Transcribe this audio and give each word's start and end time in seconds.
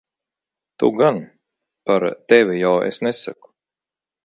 Tu 0.83 0.89
gan. 1.01 1.19
Par 1.91 2.07
tevi 2.33 2.59
jau 2.65 2.73
es 2.89 3.01
nesaku. 3.09 3.55